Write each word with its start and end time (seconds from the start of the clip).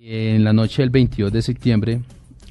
En 0.00 0.44
la 0.44 0.52
noche 0.52 0.82
del 0.82 0.90
22 0.90 1.32
de 1.32 1.42
septiembre 1.42 2.00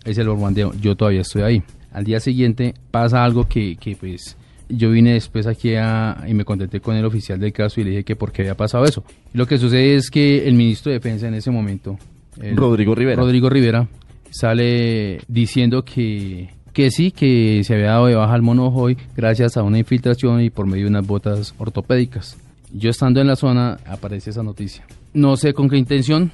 es 0.03 0.17
el 0.17 0.27
bombardeo, 0.27 0.73
yo 0.81 0.95
todavía 0.97 1.21
estoy 1.21 1.43
ahí. 1.43 1.63
Al 1.93 2.03
día 2.03 2.19
siguiente 2.19 2.73
pasa 2.91 3.23
algo 3.23 3.47
que, 3.47 3.77
que 3.77 3.95
pues 3.95 4.35
yo 4.67 4.91
vine 4.91 5.13
después 5.13 5.47
aquí 5.47 5.75
a, 5.75 6.25
y 6.27 6.33
me 6.33 6.43
contenté 6.43 6.81
con 6.81 6.97
el 6.97 7.05
oficial 7.05 7.39
del 7.39 7.53
caso 7.53 7.79
y 7.79 7.85
le 7.85 7.89
dije 7.91 8.03
que 8.03 8.15
por 8.17 8.33
qué 8.33 8.41
había 8.41 8.55
pasado 8.57 8.83
eso. 8.83 9.01
Y 9.33 9.37
lo 9.37 9.45
que 9.47 9.57
sucede 9.57 9.95
es 9.95 10.09
que 10.09 10.45
el 10.45 10.55
ministro 10.55 10.91
de 10.91 10.97
Defensa 10.99 11.29
en 11.29 11.35
ese 11.35 11.49
momento, 11.49 11.97
el- 12.41 12.57
Rodrigo 12.57 12.93
Rivera. 12.93 13.21
Rodrigo 13.21 13.49
Rivera, 13.49 13.87
sale 14.29 15.21
diciendo 15.29 15.85
que, 15.85 16.49
que 16.73 16.91
sí, 16.91 17.11
que 17.11 17.61
se 17.63 17.75
había 17.75 17.91
dado 17.91 18.07
de 18.07 18.15
baja 18.15 18.33
al 18.33 18.41
mono 18.41 18.67
hoy 18.67 18.97
gracias 19.15 19.55
a 19.55 19.63
una 19.63 19.79
infiltración 19.79 20.41
y 20.41 20.49
por 20.49 20.67
medio 20.67 20.83
de 20.83 20.89
unas 20.89 21.07
botas 21.07 21.55
ortopédicas. 21.57 22.35
Yo 22.73 22.89
estando 22.89 23.21
en 23.21 23.27
la 23.27 23.37
zona 23.37 23.77
aparece 23.85 24.31
esa 24.31 24.43
noticia. 24.43 24.85
No 25.13 25.37
sé 25.37 25.53
con 25.53 25.69
qué 25.69 25.77
intención, 25.77 26.29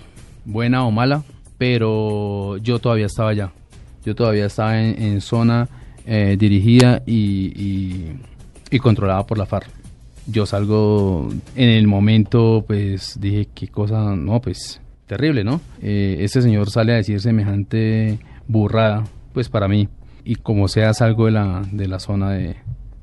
buena 0.45 0.85
o 0.85 0.91
mala, 0.91 1.23
pero 1.57 2.57
yo 2.57 2.79
todavía 2.79 3.05
estaba 3.07 3.29
allá. 3.29 3.51
Yo 4.05 4.15
todavía 4.15 4.45
estaba 4.47 4.81
en, 4.81 5.21
zona 5.21 5.70
eh, 6.05 6.35
dirigida 6.38 7.01
y, 7.05 7.53
y- 7.55 8.17
y 8.70 8.79
controlada 8.79 9.25
por 9.25 9.37
la 9.37 9.45
FARC. 9.45 9.70
Yo 10.27 10.45
salgo 10.45 11.29
en 11.55 11.70
el 11.70 11.87
momento, 11.87 12.63
pues 12.67 13.17
dije, 13.20 13.48
qué 13.53 13.67
cosa, 13.67 14.15
no, 14.15 14.41
pues 14.41 14.81
terrible, 15.05 15.43
¿no? 15.43 15.61
Eh, 15.81 16.17
este 16.21 16.41
señor 16.41 16.70
sale 16.70 16.93
a 16.93 16.95
decir 16.95 17.20
semejante 17.21 18.20
burrada, 18.48 19.03
pues 19.34 19.49
para 19.49 19.67
mí, 19.67 19.87
y 20.25 20.35
como 20.35 20.67
sea 20.67 20.93
salgo 20.93 21.25
de 21.25 21.31
la, 21.31 21.62
de 21.71 21.87
la 21.87 21.99
zona 21.99 22.31
de, 22.31 22.55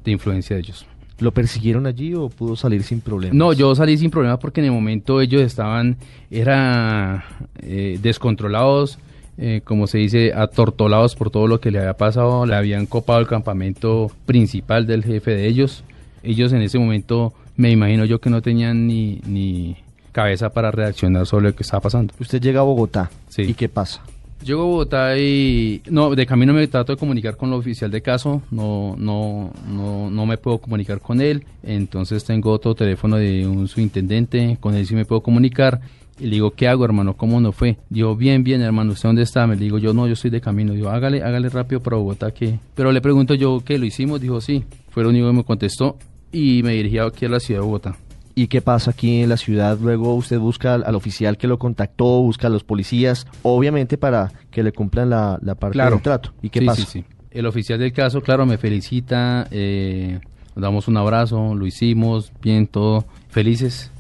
de 0.05 0.11
influencia 0.11 0.57
de 0.57 0.63
ellos. 0.63 0.87
¿Lo 1.21 1.33
persiguieron 1.33 1.87
allí 1.87 2.15
o 2.15 2.29
pudo 2.29 2.57
salir 2.57 2.83
sin 2.83 3.01
problemas? 3.01 3.37
No, 3.37 3.53
yo 3.53 3.75
salí 3.75 3.97
sin 3.99 4.11
problema 4.11 4.39
porque 4.39 4.61
en 4.61 4.67
el 4.67 4.73
momento 4.73 5.21
ellos 5.21 5.43
estaban, 5.43 5.97
era 6.31 7.25
eh, 7.63 7.99
descontrolados, 8.03 8.99
eh, 9.37 9.61
como 9.65 9.87
se 9.87 9.99
dice, 9.99 10.33
atortolados 10.35 11.17
por 11.17 11.31
todo 11.31 11.47
lo 11.47 11.61
que 11.61 11.71
le 11.71 11.79
había 11.79 11.95
pasado, 11.95 12.47
le 12.47 12.55
habían 12.55 12.87
copado 12.87 13.21
el 13.21 13.27
campamento 13.27 14.11
principal 14.27 14.87
del 14.87 15.05
jefe 15.05 15.33
de 15.33 15.47
ellos. 15.47 15.85
Ellos 16.23 16.53
en 16.53 16.63
ese 16.63 16.79
momento, 16.79 17.33
me 17.57 17.71
imagino 17.71 18.05
yo 18.05 18.21
que 18.21 18.31
no 18.31 18.43
tenían 18.43 18.87
ni, 18.87 19.21
ni 19.27 19.77
cabeza 20.13 20.51
para 20.51 20.71
reaccionar 20.71 21.27
sobre 21.27 21.49
lo 21.49 21.55
que 21.55 21.63
estaba 21.63 21.81
pasando. 21.81 22.13
Usted 22.19 22.41
llega 22.41 22.61
a 22.61 22.65
Bogotá. 22.65 23.11
Sí. 23.29 23.43
¿Y 23.43 23.55
qué 23.55 23.69
pasa? 23.69 24.03
Llego 24.45 24.63
a 24.63 24.65
Bogotá 24.65 25.19
y 25.19 25.83
no, 25.91 26.15
de 26.15 26.25
camino 26.25 26.55
me 26.55 26.67
trato 26.67 26.93
de 26.93 26.99
comunicar 26.99 27.37
con 27.37 27.51
el 27.51 27.57
oficial 27.57 27.91
de 27.91 28.01
caso, 28.01 28.41
no, 28.51 28.95
no, 28.97 29.53
no, 29.69 30.11
no 30.11 30.27
me 30.27 30.39
puedo 30.39 30.59
comunicar 30.59 31.01
con 31.01 31.21
él, 31.21 31.45
entonces 31.63 32.25
tengo 32.25 32.51
otro 32.51 32.75
teléfono 32.75 33.17
de 33.17 33.47
un 33.47 33.69
subintendente, 33.69 34.57
con 34.59 34.75
él 34.75 34.87
sí 34.87 34.95
me 34.95 35.05
puedo 35.05 35.21
comunicar. 35.21 35.81
Y 36.19 36.25
le 36.25 36.33
digo, 36.33 36.51
¿qué 36.51 36.69
hago, 36.69 36.85
hermano? 36.85 37.17
¿Cómo 37.17 37.41
no 37.41 37.51
fue? 37.51 37.79
Digo, 37.89 38.15
bien, 38.15 38.45
bien, 38.45 38.61
hermano, 38.61 38.93
¿usted 38.93 39.09
dónde 39.09 39.23
está? 39.23 39.47
Me 39.47 39.57
digo, 39.57 39.79
yo 39.79 39.95
no, 39.95 40.07
yo 40.07 40.13
estoy 40.13 40.31
de 40.31 40.43
camino. 40.43 40.75
Digo, 40.75 40.91
hágale, 40.91 41.23
hágale 41.23 41.49
rápido 41.49 41.81
para 41.81 41.97
Bogotá, 41.97 42.31
que 42.31 42.59
Pero 42.75 42.93
le 42.93 43.01
pregunto 43.01 43.33
yo, 43.35 43.63
¿qué? 43.65 43.79
¿Lo 43.79 43.87
hicimos? 43.87 44.21
Dijo, 44.21 44.39
sí. 44.43 44.63
Fue 44.91 45.03
lo 45.03 45.09
único 45.09 45.29
que 45.29 45.33
me 45.33 45.45
contestó 45.45 45.97
y 46.31 46.63
me 46.63 46.75
dirigí 46.75 46.99
aquí 46.99 47.25
a 47.25 47.31
la 47.31 47.41
ciudad 47.41 47.61
de 47.61 47.67
Bogotá. 47.67 47.97
¿Y 48.41 48.47
qué 48.49 48.63
pasa 48.63 48.93
aquí 48.93 49.21
en 49.23 49.29
la 49.29 49.37
ciudad? 49.37 49.77
Luego 49.83 50.15
usted 50.15 50.39
busca 50.39 50.73
al, 50.73 50.85
al 50.85 50.95
oficial 50.95 51.37
que 51.37 51.47
lo 51.47 51.59
contactó, 51.59 52.23
busca 52.23 52.47
a 52.47 52.51
los 52.51 52.65
policías, 52.65 53.27
obviamente 53.43 53.99
para 53.99 54.33
que 54.51 54.63
le 54.63 54.73
cumplan 54.73 55.11
la, 55.11 55.39
la 55.43 55.55
parte 55.57 55.75
Claro. 55.75 55.97
del 55.97 56.03
trato. 56.03 56.33
¿Y 56.41 56.49
qué 56.49 56.61
sí, 56.61 56.65
pasa? 56.67 56.83
Sí, 56.83 56.87
sí. 56.91 57.05
El 57.31 57.45
oficial 57.45 57.79
del 57.79 57.93
caso, 57.93 58.23
claro, 58.23 58.47
me 58.47 58.57
felicita, 58.57 59.47
eh, 59.51 60.21
nos 60.57 60.63
damos 60.63 60.89
un 60.89 60.97
abrazo, 60.97 61.55
lo 61.55 61.67
hicimos, 61.67 62.33
bien, 62.43 62.67
todo, 62.67 63.05
felices. 63.29 63.91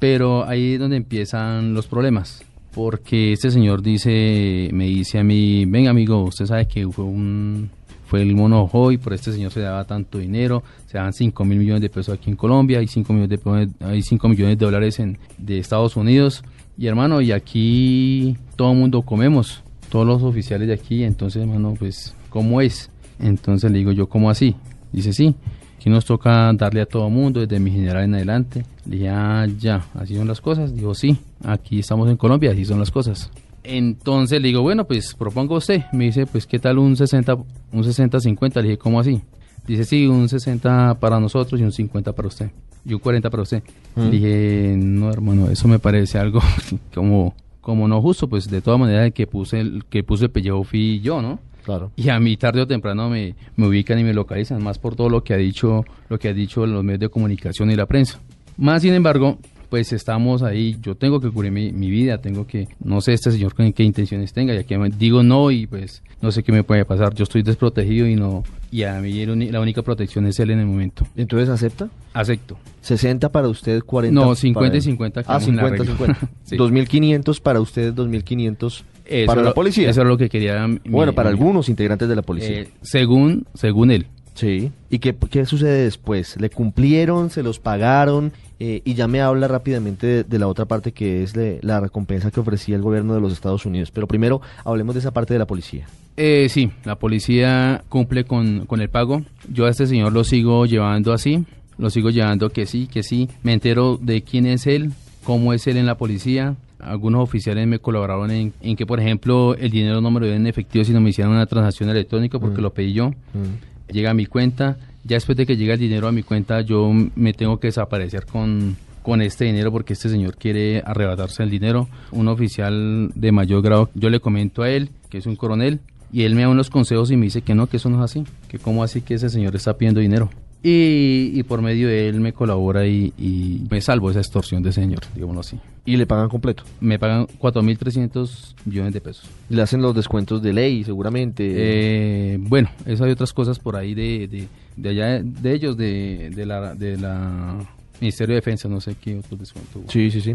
Pero 0.00 0.44
ahí 0.46 0.72
es 0.74 0.80
donde 0.80 0.96
empiezan 0.96 1.72
los 1.72 1.86
problemas. 1.86 2.42
Porque 2.74 3.32
este 3.32 3.52
señor 3.52 3.80
dice, 3.80 4.70
me 4.72 4.86
dice 4.86 5.20
a 5.20 5.22
mí, 5.22 5.64
venga 5.66 5.90
amigo, 5.90 6.24
usted 6.24 6.46
sabe 6.46 6.66
que 6.66 6.84
fue 6.88 7.04
un 7.04 7.70
fue 8.06 8.22
el 8.22 8.34
mono 8.34 8.68
hoy, 8.72 8.98
por 8.98 9.12
este 9.12 9.32
señor 9.32 9.50
se 9.50 9.60
daba 9.60 9.84
tanto 9.84 10.18
dinero, 10.18 10.62
se 10.86 10.98
daban 10.98 11.12
5 11.12 11.44
mil 11.44 11.58
millones 11.58 11.82
de 11.82 11.88
pesos 11.88 12.14
aquí 12.14 12.30
en 12.30 12.36
Colombia, 12.36 12.78
hay 12.78 12.86
5 12.86 13.12
millones 13.12 13.40
de, 13.42 13.86
hay 13.86 14.02
5 14.02 14.28
millones 14.28 14.58
de 14.58 14.64
dólares 14.64 15.00
en, 15.00 15.18
de 15.38 15.58
Estados 15.58 15.96
Unidos. 15.96 16.42
Y 16.76 16.86
hermano, 16.86 17.20
y 17.20 17.32
aquí 17.32 18.36
todo 18.56 18.72
el 18.72 18.78
mundo 18.78 19.02
comemos, 19.02 19.62
todos 19.88 20.06
los 20.06 20.22
oficiales 20.22 20.68
de 20.68 20.74
aquí, 20.74 21.04
entonces 21.04 21.42
hermano, 21.42 21.74
pues, 21.78 22.14
¿cómo 22.30 22.60
es? 22.60 22.90
Entonces 23.20 23.70
le 23.70 23.78
digo 23.78 23.92
yo, 23.92 24.08
¿cómo 24.08 24.28
así? 24.28 24.56
Dice, 24.92 25.12
sí, 25.12 25.34
aquí 25.76 25.88
nos 25.88 26.04
toca 26.04 26.52
darle 26.52 26.80
a 26.80 26.86
todo 26.86 27.06
el 27.06 27.12
mundo, 27.12 27.40
desde 27.40 27.60
mi 27.60 27.70
general 27.70 28.04
en 28.04 28.14
adelante. 28.14 28.64
Le 28.86 28.96
dije, 28.96 29.08
ah, 29.08 29.46
ya, 29.58 29.86
así 29.94 30.16
son 30.16 30.28
las 30.28 30.40
cosas. 30.40 30.74
Digo, 30.74 30.94
sí, 30.94 31.16
aquí 31.44 31.78
estamos 31.78 32.10
en 32.10 32.16
Colombia, 32.16 32.50
así 32.50 32.64
son 32.64 32.80
las 32.80 32.90
cosas. 32.90 33.30
Entonces 33.64 34.40
le 34.42 34.48
digo, 34.48 34.62
bueno, 34.62 34.84
pues 34.84 35.14
propongo 35.14 35.56
usted. 35.56 35.84
Me 35.92 36.04
dice, 36.04 36.26
pues, 36.26 36.46
¿qué 36.46 36.58
tal 36.58 36.78
un 36.78 36.96
60, 36.96 37.34
un 37.34 37.82
60-50? 37.82 38.56
Le 38.56 38.62
dije, 38.62 38.78
¿cómo 38.78 39.00
así? 39.00 39.22
Dice, 39.66 39.84
sí, 39.84 40.06
un 40.06 40.28
60 40.28 40.98
para 41.00 41.18
nosotros 41.18 41.58
y 41.60 41.64
un 41.64 41.72
50 41.72 42.12
para 42.12 42.28
usted. 42.28 42.50
Y 42.84 42.92
un 42.92 43.00
40 43.00 43.30
para 43.30 43.42
usted. 43.42 43.62
Le 43.96 44.10
dije, 44.10 44.74
no, 44.76 45.10
hermano, 45.10 45.48
eso 45.48 45.66
me 45.66 45.78
parece 45.78 46.18
algo 46.18 46.40
como, 46.94 47.34
como 47.62 47.88
no 47.88 48.02
justo. 48.02 48.28
Pues 48.28 48.50
de 48.50 48.60
todas 48.60 48.78
maneras, 48.78 49.06
el 49.06 49.12
que 49.14 49.26
puse 49.26 49.60
el, 49.60 49.84
que 49.86 50.04
puso 50.04 50.26
el 50.26 50.30
pellejo 50.30 50.62
fui 50.64 51.00
yo, 51.00 51.22
¿no? 51.22 51.38
Claro. 51.64 51.90
Y 51.96 52.10
a 52.10 52.20
mí 52.20 52.36
tarde 52.36 52.60
o 52.60 52.66
temprano 52.66 53.08
me, 53.08 53.34
me 53.56 53.66
ubican 53.66 53.98
y 53.98 54.04
me 54.04 54.12
localizan, 54.12 54.62
más 54.62 54.78
por 54.78 54.96
todo 54.96 55.08
lo 55.08 55.24
que 55.24 55.32
ha 55.32 55.38
dicho, 55.38 55.82
lo 56.10 56.18
que 56.18 56.28
ha 56.28 56.34
dicho 56.34 56.66
los 56.66 56.84
medios 56.84 57.00
de 57.00 57.08
comunicación 57.08 57.70
y 57.70 57.74
la 57.74 57.86
prensa. 57.86 58.20
Más 58.58 58.82
sin 58.82 58.92
embargo, 58.92 59.38
pues 59.74 59.92
estamos 59.92 60.44
ahí, 60.44 60.76
yo 60.80 60.94
tengo 60.94 61.18
que 61.20 61.30
cubrir 61.30 61.50
mi, 61.50 61.72
mi 61.72 61.90
vida, 61.90 62.18
tengo 62.18 62.46
que, 62.46 62.68
no 62.78 63.00
sé 63.00 63.12
este 63.12 63.32
señor 63.32 63.54
con 63.54 63.72
qué 63.72 63.82
intenciones 63.82 64.32
tenga, 64.32 64.54
ya 64.54 64.62
que 64.62 64.78
digo 64.96 65.24
no 65.24 65.50
y 65.50 65.66
pues 65.66 66.00
no 66.22 66.30
sé 66.30 66.44
qué 66.44 66.52
me 66.52 66.62
puede 66.62 66.84
pasar, 66.84 67.12
yo 67.12 67.24
estoy 67.24 67.42
desprotegido 67.42 68.06
y 68.06 68.14
no, 68.14 68.44
y 68.70 68.84
a 68.84 69.00
mí 69.00 69.26
la 69.26 69.60
única 69.60 69.82
protección 69.82 70.26
es 70.26 70.38
él 70.38 70.50
en 70.52 70.60
el 70.60 70.66
momento. 70.66 71.04
Entonces, 71.16 71.48
¿acepta? 71.48 71.88
Acepto. 72.12 72.56
60 72.82 73.32
para 73.32 73.48
usted, 73.48 73.82
40 73.82 74.14
No, 74.14 74.26
para 74.28 74.36
50 74.36 74.74
y 74.74 74.78
él. 74.78 74.82
50 74.84 75.22
que 75.24 75.32
Ah, 75.32 75.38
es 75.38 75.48
un 75.48 75.54
50, 75.56 75.66
arreglo. 75.74 75.84
50. 75.96 76.28
Sí. 76.44 76.56
2500 76.56 77.40
para 77.40 77.60
usted, 77.60 77.92
2500 77.92 78.84
Eso 79.06 79.26
para 79.26 79.40
es 79.40 79.44
la 79.44 79.50
lo- 79.50 79.54
policía. 79.54 79.90
Eso 79.90 80.02
es 80.02 80.06
lo 80.06 80.16
que 80.16 80.28
quería. 80.28 80.68
mi- 80.68 80.78
Bueno, 80.88 81.12
para 81.14 81.30
mi- 81.30 81.36
algunos 81.36 81.68
integrantes 81.68 82.08
de 82.08 82.14
la 82.14 82.22
policía. 82.22 82.60
eh, 82.60 82.68
según, 82.82 83.44
según 83.54 83.90
él. 83.90 84.06
Sí. 84.34 84.70
¿Y 84.90 84.98
qué, 84.98 85.14
qué 85.30 85.46
sucede 85.46 85.84
después? 85.84 86.36
¿Le 86.40 86.50
cumplieron? 86.50 87.30
¿Se 87.30 87.42
los 87.42 87.58
pagaron? 87.60 88.32
Eh, 88.60 88.82
y 88.84 88.94
ya 88.94 89.08
me 89.08 89.20
habla 89.20 89.48
rápidamente 89.48 90.06
de, 90.06 90.24
de 90.24 90.38
la 90.38 90.46
otra 90.48 90.64
parte 90.64 90.92
que 90.92 91.22
es 91.22 91.34
la 91.36 91.80
recompensa 91.80 92.30
que 92.30 92.40
ofrecía 92.40 92.76
el 92.76 92.82
gobierno 92.82 93.14
de 93.14 93.20
los 93.20 93.32
Estados 93.32 93.66
Unidos. 93.66 93.90
Pero 93.90 94.06
primero 94.06 94.40
hablemos 94.64 94.94
de 94.94 95.00
esa 95.00 95.12
parte 95.12 95.34
de 95.34 95.38
la 95.38 95.46
policía. 95.46 95.86
Eh, 96.16 96.46
sí, 96.48 96.70
la 96.84 96.96
policía 96.96 97.82
cumple 97.88 98.24
con, 98.24 98.66
con 98.66 98.80
el 98.80 98.88
pago. 98.88 99.22
Yo 99.52 99.66
a 99.66 99.70
este 99.70 99.86
señor 99.86 100.12
lo 100.12 100.22
sigo 100.24 100.66
llevando 100.66 101.12
así, 101.12 101.44
lo 101.78 101.90
sigo 101.90 102.10
llevando 102.10 102.50
que 102.50 102.66
sí, 102.66 102.86
que 102.86 103.02
sí. 103.02 103.28
Me 103.42 103.52
entero 103.52 103.98
de 104.00 104.22
quién 104.22 104.46
es 104.46 104.66
él, 104.68 104.92
cómo 105.24 105.52
es 105.52 105.66
él 105.66 105.76
en 105.76 105.86
la 105.86 105.96
policía. 105.96 106.54
Algunos 106.78 107.22
oficiales 107.22 107.66
me 107.66 107.78
colaboraron 107.80 108.30
en, 108.30 108.52
en 108.60 108.76
que, 108.76 108.84
por 108.86 109.00
ejemplo, 109.00 109.54
el 109.56 109.70
dinero 109.70 110.00
no 110.00 110.10
me 110.10 110.20
lo 110.20 110.26
dieron 110.26 110.42
en 110.42 110.46
efectivo, 110.48 110.84
sino 110.84 111.00
me 111.00 111.10
hicieron 111.10 111.32
una 111.32 111.46
transacción 111.46 111.88
electrónica 111.88 112.38
porque 112.38 112.58
Mm. 112.60 112.62
lo 112.62 112.72
pedí 112.74 112.92
yo. 112.92 113.08
Mm. 113.08 113.73
Llega 113.88 114.10
a 114.10 114.14
mi 114.14 114.26
cuenta. 114.26 114.76
Ya 115.04 115.16
después 115.16 115.36
de 115.36 115.46
que 115.46 115.56
llega 115.56 115.74
el 115.74 115.80
dinero 115.80 116.08
a 116.08 116.12
mi 116.12 116.22
cuenta, 116.22 116.62
yo 116.62 116.90
me 117.14 117.32
tengo 117.34 117.60
que 117.60 117.68
desaparecer 117.68 118.24
con, 118.24 118.76
con 119.02 119.20
este 119.20 119.44
dinero 119.44 119.70
porque 119.70 119.92
este 119.92 120.08
señor 120.08 120.36
quiere 120.36 120.82
arrebatarse 120.84 121.42
el 121.42 121.50
dinero. 121.50 121.88
Un 122.10 122.28
oficial 122.28 123.10
de 123.14 123.32
mayor 123.32 123.62
grado, 123.62 123.90
yo 123.94 124.08
le 124.08 124.20
comento 124.20 124.62
a 124.62 124.70
él, 124.70 124.88
que 125.10 125.18
es 125.18 125.26
un 125.26 125.36
coronel, 125.36 125.80
y 126.10 126.22
él 126.22 126.34
me 126.34 126.42
da 126.42 126.48
unos 126.48 126.70
consejos 126.70 127.10
y 127.10 127.16
me 127.16 127.24
dice 127.24 127.42
que 127.42 127.54
no, 127.54 127.66
que 127.66 127.76
eso 127.76 127.90
no 127.90 127.98
es 127.98 128.10
así, 128.10 128.24
que 128.48 128.58
cómo 128.58 128.82
así 128.82 129.02
que 129.02 129.14
ese 129.14 129.28
señor 129.28 129.54
está 129.56 129.76
pidiendo 129.76 130.00
dinero. 130.00 130.30
Y, 130.66 131.30
y 131.34 131.42
por 131.42 131.60
medio 131.60 131.88
de 131.88 132.08
él 132.08 132.20
me 132.20 132.32
colabora 132.32 132.86
y, 132.86 133.12
y 133.18 133.66
me 133.70 133.82
salvo 133.82 134.10
esa 134.10 134.20
extorsión 134.20 134.62
de 134.62 134.70
ese 134.70 134.80
señor, 134.80 135.00
digámoslo 135.14 135.40
así. 135.42 135.58
Y 135.84 135.98
le 135.98 136.06
pagan 136.06 136.30
completo. 136.30 136.64
Me 136.80 136.98
pagan 136.98 137.26
4.300 137.26 138.54
millones 138.64 138.94
de 138.94 139.02
pesos. 139.02 139.26
Le 139.50 139.60
hacen 139.60 139.82
los 139.82 139.94
descuentos 139.94 140.42
de 140.42 140.54
ley, 140.54 140.82
seguramente. 140.82 141.52
Eh, 141.54 142.38
bueno, 142.40 142.70
eso 142.86 143.04
hay 143.04 143.10
otras 143.10 143.34
cosas 143.34 143.58
por 143.58 143.76
ahí 143.76 143.92
de, 143.92 144.26
de, 144.26 144.48
de 144.76 144.88
allá, 144.88 145.22
de 145.22 145.52
ellos, 145.52 145.76
de, 145.76 146.30
de 146.34 146.46
la, 146.46 146.74
de 146.74 146.96
la 146.96 147.56
Ministerio 148.00 148.32
de 148.32 148.40
Defensa, 148.40 148.66
no 148.66 148.80
sé 148.80 148.94
qué 148.98 149.18
otros 149.18 149.38
descuentos. 149.38 149.76
hubo. 149.76 149.90
Sí, 149.90 150.10
sí, 150.10 150.22
sí. 150.22 150.34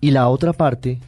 Y 0.00 0.12
la 0.12 0.28
otra 0.30 0.54
parte, 0.54 0.98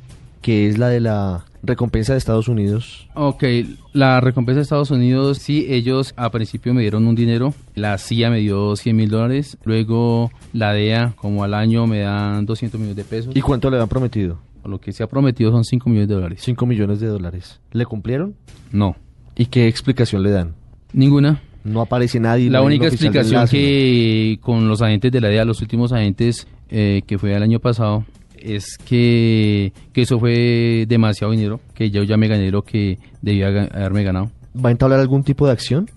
que 0.43 0.69
es 0.69 0.76
la 0.76 0.88
de 0.88 1.00
la 1.00 1.46
recompensa 1.62 2.12
de 2.12 2.19
Estados 2.19 2.49
Unidos. 2.49 3.09
Ok, 3.15 3.45
la 3.93 4.21
recompensa 4.21 4.57
de 4.59 4.62
Estados 4.62 4.91
Unidos, 4.91 5.39
sí, 5.39 5.67
ellos 5.69 6.15
a 6.17 6.31
principio 6.31 6.73
me 6.75 6.81
dieron 6.83 7.07
un 7.07 7.15
dinero, 7.15 7.55
la 7.75 7.99
CIA 7.99 8.31
me 8.31 8.39
dio 8.39 8.77
100 8.77 8.97
mil 8.97 9.11
dólares, 9.11 9.59
luego 9.65 10.31
la 10.53 10.73
DEA 10.73 11.15
como 11.17 11.45
al 11.45 11.55
año 11.55 11.87
me 11.87 12.01
dan 12.01 12.47
200 12.47 12.81
millones 12.81 12.97
de 12.97 13.05
pesos, 13.05 13.37
¿Y 13.37 13.41
cuánto 13.41 13.71
le 13.71 13.79
han 13.81 13.89
prometido? 13.89 14.39
lo 14.65 14.79
que 14.79 14.93
se 14.93 15.03
ha 15.03 15.07
prometido 15.09 15.51
son 15.51 15.65
5 15.65 15.89
millones 15.89 16.09
de 16.09 16.15
dólares. 16.15 16.41
5 16.45 16.67
millones 16.67 17.01
de 17.01 17.07
dólares. 17.07 17.61
¿Le 17.73 17.87
cumplieron? 17.87 18.35
No, 18.73 18.95
¿Y 19.37 19.47
qué 19.47 19.67
explicación 19.69 20.23
le 20.23 20.31
dan? 20.31 20.55
ninguna. 20.93 21.41
No 21.62 21.83
aparece 21.83 22.19
nadie. 22.21 22.49
La 22.51 22.62
única 22.62 22.87
explicación 22.87 23.47
que 23.49 24.39
con 24.41 24.67
los 24.69 24.81
agentes 24.83 25.12
de 25.12 25.21
la 25.21 25.29
DEA, 25.29 25.45
los 25.45 25.61
últimos 25.61 25.93
agentes 25.93 26.47
eh, 26.71 27.03
que 27.07 27.19
fue 27.19 27.35
el 27.35 27.43
año 27.43 27.59
pasado, 27.61 28.05
es 28.40 28.78
que, 28.78 29.72
que 29.92 30.02
eso 30.02 30.19
fue 30.19 30.87
demasiado 30.88 31.32
dinero, 31.32 31.60
que 31.75 31.90
yo 31.90 32.02
ya 32.02 32.16
me 32.16 32.28
gané 32.28 32.50
lo 32.50 32.62
que 32.62 32.98
debía 33.22 33.48
haberme 33.48 34.02
ganado. 34.02 34.31
¿Va 34.56 34.69
a 34.69 34.72
entablar 34.72 35.00
algún 35.00 35.22
tipo 35.22 35.46
de 35.46 35.52
acción? 35.52 35.88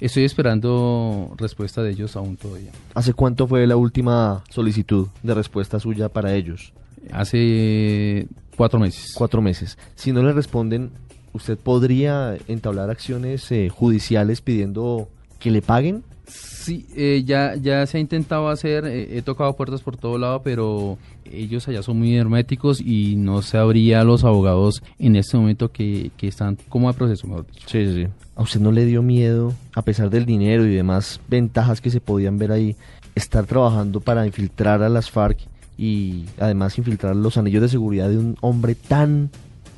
Estoy 0.00 0.24
esperando 0.24 1.32
respuesta 1.36 1.82
de 1.82 1.92
ellos 1.92 2.16
aún 2.16 2.36
todavía. 2.36 2.72
¿Hace 2.94 3.14
cuánto 3.14 3.46
fue 3.46 3.66
la 3.66 3.76
última 3.76 4.42
solicitud 4.50 5.06
de 5.22 5.34
respuesta 5.34 5.78
suya 5.78 6.08
para 6.08 6.34
ellos? 6.34 6.72
Hace 7.12 8.26
cuatro 8.56 8.80
meses. 8.80 9.12
Cuatro 9.14 9.40
meses. 9.40 9.78
Si 9.94 10.12
no 10.12 10.22
le 10.22 10.32
responden, 10.32 10.90
¿usted 11.32 11.56
podría 11.56 12.36
entablar 12.48 12.90
acciones 12.90 13.50
eh, 13.52 13.68
judiciales 13.68 14.40
pidiendo 14.40 15.08
que 15.38 15.50
le 15.50 15.62
paguen? 15.62 16.02
Sí, 16.32 16.86
eh, 16.94 17.24
ya, 17.26 17.56
ya 17.56 17.84
se 17.86 17.98
ha 17.98 18.00
intentado 18.00 18.48
hacer, 18.48 18.84
eh, 18.86 19.18
he 19.18 19.22
tocado 19.22 19.54
puertas 19.56 19.82
por 19.82 19.96
todo 19.96 20.16
lado, 20.16 20.42
pero 20.42 20.96
ellos 21.24 21.66
allá 21.66 21.82
son 21.82 21.98
muy 21.98 22.16
herméticos 22.16 22.80
y 22.80 23.16
no 23.16 23.42
se 23.42 23.58
abría 23.58 24.04
los 24.04 24.22
abogados 24.22 24.82
en 25.00 25.16
este 25.16 25.36
momento 25.36 25.72
que, 25.72 26.12
que 26.16 26.28
están 26.28 26.56
como 26.68 26.88
a 26.88 26.92
proceso, 26.92 27.26
mejor 27.26 27.46
dicho. 27.48 27.68
Sí, 27.68 27.84
sí, 27.86 28.04
sí. 28.04 28.08
¿A 28.36 28.42
usted 28.42 28.60
no 28.60 28.70
le 28.70 28.84
dio 28.84 29.02
miedo, 29.02 29.52
a 29.74 29.82
pesar 29.82 30.08
del 30.08 30.24
dinero 30.24 30.64
y 30.64 30.74
demás 30.74 31.20
ventajas 31.28 31.80
que 31.80 31.90
se 31.90 32.00
podían 32.00 32.38
ver 32.38 32.52
ahí, 32.52 32.76
estar 33.16 33.44
trabajando 33.44 34.00
para 34.00 34.24
infiltrar 34.24 34.82
a 34.82 34.88
las 34.88 35.10
FARC 35.10 35.38
y 35.76 36.26
además 36.38 36.78
infiltrar 36.78 37.16
los 37.16 37.38
anillos 37.38 37.62
de 37.62 37.68
seguridad 37.68 38.08
de 38.08 38.18
un 38.18 38.36
hombre 38.40 38.76
tan 38.76 39.30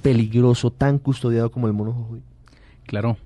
peligroso, 0.03 0.71
tan 0.71 0.99
custodiado 0.99 1.51
como 1.51 1.67
el 1.67 1.73
mono 1.73 1.95
Jojoy? 1.95 2.21
Claro, 2.87 3.17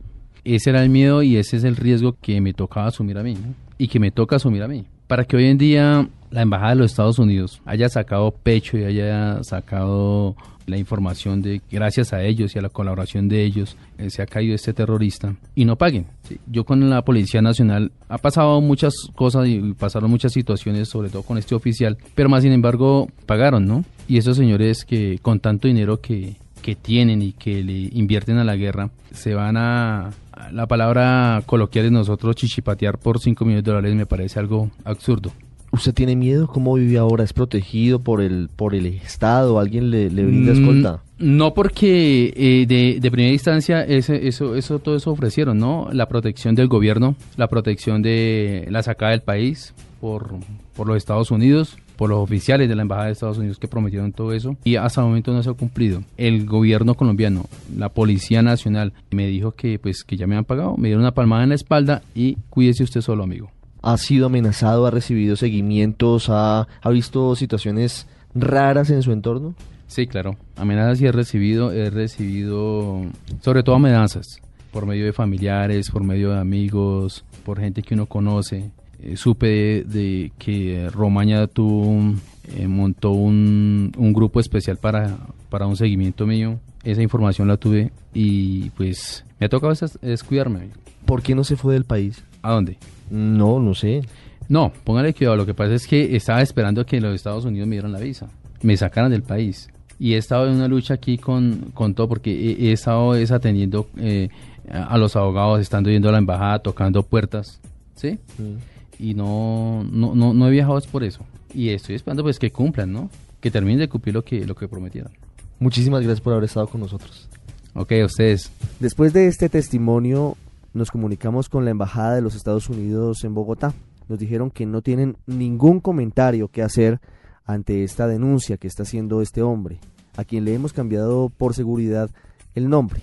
ese 0.55 0.71
era 0.71 0.83
el 0.83 0.91
miedo 0.91 1.23
y 1.23 1.37
ese 1.37 1.57
es 1.57 1.65
el 1.65 1.77
riesgo 1.77 2.17
que 2.21 2.41
me 2.41 2.53
tocaba 2.53 2.89
asumir 2.89 3.19
a 3.19 3.23
mí 3.23 3.37
y 3.77 3.89
que 3.89 4.01
me 4.01 4.11
toca 4.11 4.37
asumir 4.37 4.63
a 4.63 4.69
mí. 4.69 4.85
Para 5.07 5.25
que 5.25 5.37
hoy 5.37 5.47
en 5.47 5.59
día 5.59 6.09
la 6.31 6.43
Embajada 6.43 6.71
de 6.71 6.77
los 6.77 6.91
Estados 6.91 7.19
Unidos 7.19 7.63
haya 7.65 7.89
sacado 7.89 8.31
pecho 8.31 8.77
y 8.77 8.85
haya 8.85 9.43
sacado 9.43 10.37
la 10.69 10.77
información 10.77 11.41
de 11.41 11.63
gracias 11.71 12.13
a 12.13 12.23
ellos 12.23 12.55
y 12.55 12.59
a 12.59 12.63
la 12.63 12.69
colaboración 12.69 13.29
de 13.29 13.43
ellos 13.43 13.77
eh, 13.97 14.11
se 14.11 14.23
ha 14.23 14.27
caído 14.27 14.55
este 14.55 14.75
terrorista 14.75 15.35
y 15.55 15.65
no 15.65 15.77
paguen. 15.77 16.07
Yo 16.47 16.65
con 16.65 16.89
la 16.91 17.03
Policía 17.03 17.41
Nacional 17.41 17.91
ha 18.09 18.19
pasado 18.19 18.61
muchas 18.61 18.93
cosas 19.15 19.49
y 19.49 19.73
pasaron 19.73 20.11
muchas 20.11 20.33
situaciones, 20.33 20.89
sobre 20.89 21.09
todo 21.09 21.23
con 21.23 21.39
este 21.39 21.55
oficial, 21.55 21.97
pero 22.15 22.29
más 22.29 22.43
sin 22.43 22.53
embargo 22.53 23.09
pagaron, 23.27 23.67
¿no? 23.67 23.85
Y 24.07 24.19
esos 24.19 24.37
señores 24.37 24.85
que 24.85 25.19
con 25.21 25.41
tanto 25.41 25.69
dinero 25.69 26.01
que, 26.01 26.37
que 26.59 26.75
tienen 26.75 27.23
y 27.23 27.33
que 27.33 27.63
le 27.63 27.91
invierten 27.93 28.39
a 28.39 28.45
la 28.45 28.57
guerra, 28.57 28.91
se 29.13 29.35
van 29.35 29.57
a, 29.57 30.11
la 30.53 30.67
palabra 30.67 31.43
coloquial 31.47 31.87
de 31.87 31.91
nosotros, 31.91 32.37
chichipatear 32.37 32.99
por 32.99 33.21
5 33.21 33.45
millones 33.45 33.65
de 33.65 33.71
dólares 33.71 33.95
me 33.95 34.07
parece 34.07 34.39
algo 34.39 34.71
absurdo. 34.85 35.33
¿Usted 35.71 35.93
tiene 35.93 36.17
miedo? 36.17 36.47
¿Cómo 36.47 36.75
vive 36.75 36.97
ahora? 36.97 37.25
¿Es 37.25 37.35
protegido 37.35 37.99
por 37.99 38.23
el, 38.23 38.49
por 38.55 38.75
el 38.75 38.87
Estado? 38.87 39.59
¿Alguien 39.59 39.91
le, 39.91 40.09
le 40.09 40.25
brinda 40.25 40.55
mm, 40.55 40.57
escolta? 40.57 41.03
No, 41.19 41.53
porque 41.53 42.33
eh, 42.35 42.65
de, 42.67 42.99
de, 43.01 43.11
primera 43.11 43.33
instancia 43.33 43.85
ese, 43.85 44.29
eso, 44.29 44.55
eso, 44.55 44.79
todo 44.79 44.97
eso 44.97 45.11
ofrecieron, 45.11 45.59
¿no? 45.59 45.89
La 45.93 46.09
protección 46.09 46.55
del 46.55 46.69
gobierno, 46.69 47.17
la 47.37 47.49
protección 47.49 48.01
de 48.01 48.67
la 48.71 48.83
sacada 48.83 49.11
del 49.11 49.21
país 49.21 49.75
por, 50.01 50.37
por 50.75 50.87
los 50.87 50.97
Estados 50.97 51.31
Unidos, 51.31 51.77
por 51.97 52.11
los 52.11 52.19
oficiales 52.19 52.69
de 52.69 52.77
la 52.77 52.83
Embajada 52.83 53.07
de 53.07 53.13
Estados 53.13 53.39
Unidos 53.39 53.59
que 53.59 53.69
prometieron 53.69 54.13
todo 54.13 54.33
eso 54.33 54.57
y 54.65 54.77
hasta 54.77 55.01
el 55.01 55.09
momento 55.09 55.33
no 55.33 55.43
se 55.43 55.51
ha 55.51 55.55
cumplido. 55.55 56.03
El 56.17 56.47
gobierno 56.47 56.95
colombiano, 56.95 57.47
la 57.77 57.89
Policía 57.89 58.43
Nacional, 58.43 58.93
me 59.11 59.27
dijo 59.27 59.53
que 59.53 59.79
pues 59.79 60.05
que 60.05 60.17
ya 60.17 60.27
me 60.27 60.37
han 60.37 60.45
pagado, 60.45 60.77
me 60.77 60.89
dieron 60.89 61.03
una 61.03 61.15
palmada 61.15 61.43
en 61.43 61.51
la 61.51 61.55
espalda 61.55 62.03
y 62.15 62.37
cuídese 62.51 62.85
usted 62.85 63.01
solo, 63.01 63.25
amigo 63.25 63.51
ha 63.81 63.97
sido 63.97 64.27
amenazado, 64.27 64.87
ha 64.87 64.91
recibido 64.91 65.37
seguimientos, 65.37 66.29
ha, 66.31 66.67
ha 66.83 66.91
visto 66.91 67.37
situaciones 67.37 68.07
raras 68.35 68.91
en 68.91 69.03
su 69.03 69.13
entorno? 69.13 69.55
Sí, 69.87 70.07
claro. 70.07 70.37
Amenazas 70.57 70.99
sí 70.99 71.07
he 71.07 71.13
recibido, 71.13 71.73
he 71.73 71.91
recibido 71.91 73.03
sobre 73.41 73.63
todo 73.63 73.77
amenazas 73.77 74.41
por 74.73 74.85
medio 74.85 75.07
de 75.07 75.13
familiares, 75.13 75.91
por 75.91 76.05
medio 76.05 76.33
de 76.33 76.39
amigos, 76.39 77.25
por 77.45 77.59
gente 77.59 77.83
que 77.83 77.95
uno 77.95 78.07
conoce. 78.07 78.71
Eh, 79.01 79.17
supe 79.17 79.85
de, 79.85 80.33
que 80.39 80.89
Romaña 80.93 81.47
tú 81.47 82.17
eh, 82.57 82.67
montó 82.67 83.13
un, 83.13 83.93
un, 83.97 84.13
grupo 84.13 84.41
especial 84.41 84.77
para, 84.77 85.17
para 85.51 85.67
un 85.67 85.77
seguimiento 85.77 86.27
mío. 86.27 86.59
Esa 86.83 87.03
información 87.03 87.49
la 87.49 87.57
tuve 87.57 87.93
y 88.13 88.71
pues 88.71 89.25
me 89.39 89.47
ha 89.47 89.49
tocado 89.49 89.75
descuidarme. 90.03 90.71
¿Por 91.05 91.23
qué 91.23 91.35
no 91.35 91.45
se 91.45 91.57
fue 91.57 91.75
del 91.75 91.85
país? 91.85 92.25
¿A 92.43 92.53
dónde? 92.53 92.79
No, 93.11 93.61
no 93.61 93.75
sé. 93.75 94.03
No, 94.49 94.73
póngale 94.85 95.15
cuidado. 95.15 95.37
Lo 95.37 95.47
que 95.47 95.55
pasa 95.55 95.75
es 95.75 95.87
que 95.87 96.17
estaba 96.17 96.43
esperando 96.43 96.85
que 96.85 97.01
los 97.01 97.15
Estados 97.15 97.45
Unidos 97.45 97.69
me 97.69 97.77
dieran 97.77 97.93
la 97.93 98.01
visa, 98.01 98.29
me 98.63 98.77
sacaran 98.77 99.11
del 99.11 99.23
país. 99.23 99.69
Y 99.99 100.15
he 100.15 100.17
estado 100.17 100.49
en 100.49 100.55
una 100.55 100.69
lucha 100.69 100.95
aquí 100.95 101.19
con, 101.19 101.71
con 101.75 101.95
todo, 101.95 102.09
porque 102.09 102.57
he, 102.59 102.73
estado 102.73 103.15
es 103.15 103.33
atendiendo 103.33 103.89
eh, 103.97 104.29
a 104.71 104.97
los 104.97 105.17
abogados, 105.17 105.61
estando 105.61 105.91
yendo 105.91 106.09
a 106.09 106.13
la 106.13 106.19
embajada, 106.19 106.61
tocando 106.61 107.03
puertas, 107.03 107.61
¿sí? 107.97 108.19
Mm. 108.39 108.78
Y 108.99 109.15
no, 109.15 109.85
no, 109.85 110.15
no, 110.15 110.35
no 110.35 110.49
he 110.49 110.51
viajado 110.51 110.81
por 110.91 111.05
eso. 111.05 111.25
Y 111.55 111.71
estoy 111.71 111.95
esperando 111.95 112.23
pues 112.23 112.39
que 112.39 112.51
cumplan, 112.51 112.93
¿no? 112.93 113.11
Que 113.41 113.51
terminen 113.51 113.81
de 113.81 113.89
cumplir 113.89 114.15
lo 114.15 114.25
que, 114.25 114.45
lo 114.45 114.55
que 114.55 114.69
prometieron. 114.69 115.13
Muchísimas 115.61 116.03
gracias 116.03 116.21
por 116.21 116.33
haber 116.33 116.45
estado 116.45 116.67
con 116.67 116.81
nosotros. 116.81 117.29
Ok, 117.75 117.93
a 117.93 118.05
ustedes. 118.07 118.51
Después 118.81 119.13
de 119.13 119.29
este 119.29 119.49
testimonio, 119.49 120.37
nos 120.73 120.91
comunicamos 120.91 121.49
con 121.49 121.65
la 121.65 121.71
Embajada 121.71 122.15
de 122.15 122.23
los 122.23 122.35
Estados 122.35 122.69
Unidos 122.69 123.25
en 123.25 123.35
Bogotá. 123.35 123.73
Nos 124.09 124.19
dijeron 124.19 124.51
que 124.51 124.67
no 124.67 124.83
tienen 124.83 125.17
ningún 125.27 125.81
comentario 125.81 126.49
que 126.49 126.63
hacer 126.63 127.01
ante 127.45 127.85
esta 127.85 128.07
denuncia 128.07 128.57
que 128.57 128.67
está 128.67 128.83
haciendo 128.83 129.23
este 129.23 129.43
hombre, 129.43 129.79
a 130.17 130.25
quien 130.25 130.45
le 130.45 130.55
hemos 130.55 130.73
cambiado 130.73 131.31
por 131.31 131.55
seguridad 131.55 132.11
el 132.55 132.69
nombre. 132.69 133.01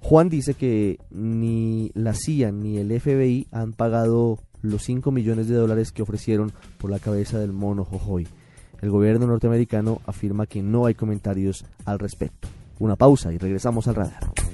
Juan 0.00 0.28
dice 0.28 0.54
que 0.54 0.98
ni 1.10 1.90
la 1.94 2.14
CIA 2.14 2.52
ni 2.52 2.78
el 2.78 3.00
FBI 3.00 3.48
han 3.50 3.72
pagado 3.72 4.38
los 4.62 4.82
5 4.84 5.10
millones 5.10 5.48
de 5.48 5.56
dólares 5.56 5.92
que 5.92 6.02
ofrecieron 6.02 6.52
por 6.78 6.90
la 6.90 6.98
cabeza 6.98 7.38
del 7.38 7.52
mono 7.52 7.84
Jojoy. 7.84 8.26
El 8.80 8.90
gobierno 8.90 9.26
norteamericano 9.26 10.00
afirma 10.06 10.46
que 10.46 10.62
no 10.62 10.86
hay 10.86 10.94
comentarios 10.94 11.64
al 11.84 11.98
respecto. 11.98 12.48
Una 12.78 12.96
pausa 12.96 13.32
y 13.32 13.38
regresamos 13.38 13.88
al 13.88 13.96
radar. 13.96 14.47